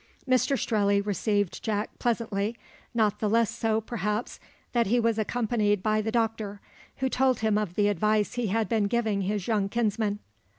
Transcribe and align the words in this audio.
Mr 0.27 0.57
Strelley 0.57 0.99
received 0.99 1.61
Jack 1.63 1.99
pleasantly, 1.99 2.57
not 2.91 3.19
the 3.19 3.29
less 3.29 3.51
so, 3.51 3.79
perhaps, 3.79 4.39
that 4.71 4.87
he 4.87 4.99
was 4.99 5.19
accompanied 5.19 5.83
by 5.83 6.01
the 6.01 6.11
doctor, 6.11 6.59
who 6.97 7.07
told 7.07 7.41
him 7.41 7.55
of 7.55 7.75
the 7.75 7.87
advice 7.87 8.33
he 8.33 8.47
had 8.47 8.67
been 8.67 8.85
giving 8.85 9.21
his 9.21 9.45
young 9.47 9.69
kinsman. 9.69 10.17